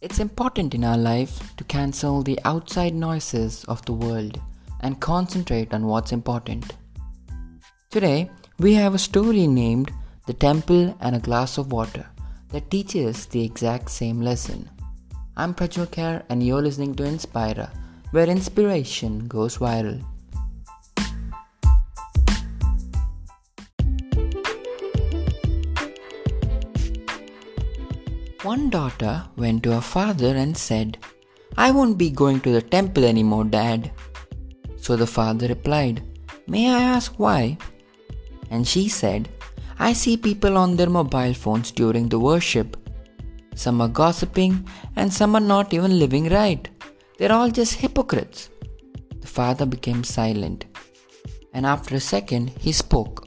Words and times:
It's 0.00 0.20
important 0.20 0.74
in 0.74 0.84
our 0.84 0.96
life 0.96 1.56
to 1.56 1.64
cancel 1.64 2.22
the 2.22 2.38
outside 2.44 2.94
noises 2.94 3.64
of 3.64 3.84
the 3.84 3.92
world 3.92 4.40
and 4.78 5.00
concentrate 5.00 5.74
on 5.74 5.86
what's 5.86 6.12
important. 6.12 6.76
Today, 7.90 8.30
we 8.60 8.74
have 8.74 8.94
a 8.94 8.98
story 8.98 9.48
named 9.48 9.90
The 10.26 10.34
Temple 10.34 10.96
and 11.00 11.16
a 11.16 11.18
Glass 11.18 11.58
of 11.58 11.72
Water 11.72 12.06
that 12.50 12.70
teaches 12.70 13.26
the 13.26 13.44
exact 13.44 13.90
same 13.90 14.20
lesson. 14.20 14.70
I'm 15.36 15.52
Prajwal 15.52 15.88
Kher 15.88 16.22
and 16.28 16.46
you're 16.46 16.62
listening 16.62 16.94
to 16.94 17.02
Inspira, 17.02 17.68
where 18.12 18.28
inspiration 18.28 19.26
goes 19.26 19.58
viral. 19.58 20.04
One 28.42 28.70
daughter 28.70 29.24
went 29.36 29.64
to 29.64 29.72
her 29.72 29.80
father 29.80 30.36
and 30.36 30.56
said, 30.56 30.98
I 31.56 31.72
won't 31.72 31.98
be 31.98 32.10
going 32.10 32.40
to 32.42 32.52
the 32.52 32.62
temple 32.62 33.04
anymore, 33.04 33.44
Dad. 33.44 33.90
So 34.76 34.94
the 34.94 35.08
father 35.08 35.48
replied, 35.48 36.02
May 36.46 36.70
I 36.70 36.80
ask 36.80 37.14
why? 37.16 37.58
And 38.50 38.66
she 38.66 38.88
said, 38.88 39.28
I 39.80 39.92
see 39.92 40.16
people 40.16 40.56
on 40.56 40.76
their 40.76 40.88
mobile 40.88 41.34
phones 41.34 41.72
during 41.72 42.08
the 42.08 42.20
worship. 42.20 42.76
Some 43.56 43.80
are 43.80 43.88
gossiping 43.88 44.64
and 44.94 45.12
some 45.12 45.34
are 45.34 45.40
not 45.40 45.74
even 45.74 45.98
living 45.98 46.28
right. 46.28 46.68
They're 47.18 47.32
all 47.32 47.50
just 47.50 47.74
hypocrites. 47.74 48.50
The 49.20 49.26
father 49.26 49.66
became 49.66 50.04
silent. 50.04 50.66
And 51.54 51.66
after 51.66 51.96
a 51.96 52.00
second, 52.00 52.50
he 52.60 52.70
spoke. 52.70 53.26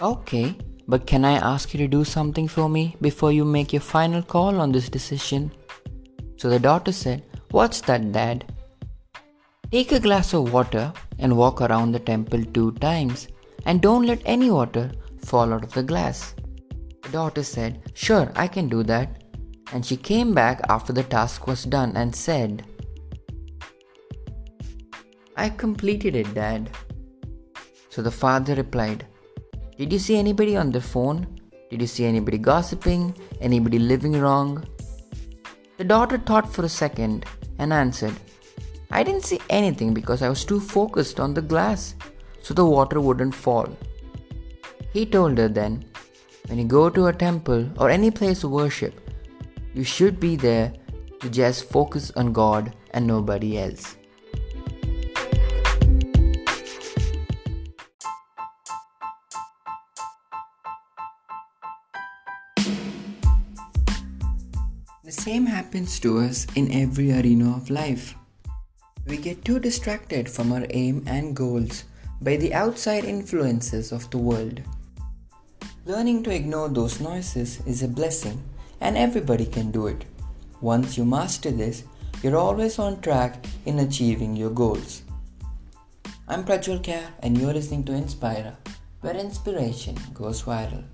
Okay, 0.00 0.56
but 0.92 1.06
can 1.06 1.24
I 1.24 1.36
ask 1.50 1.72
you 1.72 1.78
to 1.78 1.88
do 1.88 2.04
something 2.04 2.46
for 2.46 2.68
me 2.68 2.96
before 3.00 3.32
you 3.32 3.46
make 3.46 3.72
your 3.72 3.80
final 3.80 4.22
call 4.22 4.60
on 4.60 4.72
this 4.72 4.90
decision? 4.90 5.50
So 6.36 6.50
the 6.50 6.58
daughter 6.58 6.92
said, 6.92 7.22
What's 7.50 7.80
that, 7.82 8.12
Dad? 8.12 8.44
Take 9.70 9.92
a 9.92 10.00
glass 10.06 10.34
of 10.34 10.52
water 10.52 10.92
and 11.18 11.34
walk 11.34 11.62
around 11.62 11.92
the 11.92 11.98
temple 11.98 12.44
two 12.44 12.72
times, 12.72 13.28
and 13.64 13.80
don't 13.80 14.04
let 14.04 14.20
any 14.26 14.50
water 14.50 14.92
fall 15.24 15.54
out 15.54 15.64
of 15.64 15.72
the 15.72 15.82
glass. 15.82 16.34
The 17.04 17.08
daughter 17.08 17.42
said, 17.42 17.90
Sure, 17.94 18.30
I 18.36 18.46
can 18.46 18.68
do 18.68 18.82
that. 18.82 19.24
And 19.72 19.86
she 19.86 19.96
came 19.96 20.34
back 20.34 20.60
after 20.68 20.92
the 20.92 21.04
task 21.04 21.46
was 21.46 21.64
done 21.64 21.96
and 21.96 22.14
said, 22.14 22.66
I 25.38 25.48
completed 25.48 26.16
it, 26.16 26.34
Dad. 26.34 26.68
So 27.88 28.02
the 28.02 28.10
father 28.10 28.54
replied, 28.56 29.06
did 29.82 29.92
you 29.92 29.98
see 29.98 30.16
anybody 30.16 30.56
on 30.56 30.70
their 30.70 30.80
phone? 30.80 31.26
Did 31.68 31.80
you 31.80 31.88
see 31.88 32.04
anybody 32.04 32.38
gossiping? 32.38 33.16
Anybody 33.40 33.80
living 33.80 34.12
wrong? 34.12 34.64
The 35.76 35.82
daughter 35.82 36.18
thought 36.18 36.52
for 36.54 36.64
a 36.64 36.68
second 36.68 37.24
and 37.58 37.72
answered, 37.72 38.14
I 38.92 39.02
didn't 39.02 39.24
see 39.24 39.40
anything 39.50 39.92
because 39.92 40.22
I 40.22 40.28
was 40.28 40.44
too 40.44 40.60
focused 40.60 41.18
on 41.18 41.34
the 41.34 41.42
glass 41.42 41.96
so 42.42 42.54
the 42.54 42.64
water 42.64 43.00
wouldn't 43.00 43.34
fall. 43.34 43.68
He 44.92 45.04
told 45.04 45.36
her 45.38 45.48
then, 45.48 45.84
when 46.46 46.58
you 46.58 46.64
go 46.64 46.88
to 46.88 47.06
a 47.08 47.12
temple 47.12 47.68
or 47.76 47.90
any 47.90 48.12
place 48.12 48.44
of 48.44 48.52
worship, 48.52 48.94
you 49.74 49.82
should 49.82 50.20
be 50.20 50.36
there 50.36 50.72
to 51.18 51.28
just 51.28 51.68
focus 51.68 52.12
on 52.14 52.32
God 52.32 52.72
and 52.92 53.04
nobody 53.04 53.58
else. 53.58 53.96
The 65.04 65.10
same 65.10 65.46
happens 65.46 65.98
to 65.98 66.20
us 66.20 66.46
in 66.54 66.70
every 66.70 67.10
arena 67.10 67.56
of 67.56 67.70
life. 67.70 68.14
We 69.04 69.16
get 69.16 69.44
too 69.44 69.58
distracted 69.58 70.30
from 70.30 70.52
our 70.52 70.64
aim 70.70 71.02
and 71.08 71.34
goals 71.34 71.82
by 72.20 72.36
the 72.36 72.54
outside 72.54 73.04
influences 73.04 73.90
of 73.90 74.08
the 74.10 74.18
world. 74.18 74.60
Learning 75.86 76.22
to 76.22 76.32
ignore 76.32 76.68
those 76.68 77.00
noises 77.00 77.58
is 77.66 77.82
a 77.82 77.88
blessing, 77.88 78.40
and 78.80 78.96
everybody 78.96 79.44
can 79.44 79.72
do 79.72 79.88
it. 79.88 80.04
Once 80.60 80.96
you 80.96 81.04
master 81.04 81.50
this, 81.50 81.82
you're 82.22 82.36
always 82.36 82.78
on 82.78 83.00
track 83.00 83.44
in 83.66 83.80
achieving 83.80 84.36
your 84.36 84.50
goals. 84.50 85.02
I'm 86.28 86.44
Prajwal 86.44 86.80
Kher, 86.80 87.08
and 87.24 87.36
you're 87.36 87.52
listening 87.52 87.82
to 87.86 87.92
Inspira, 87.92 88.54
where 89.00 89.16
inspiration 89.16 89.98
goes 90.14 90.44
viral. 90.44 90.84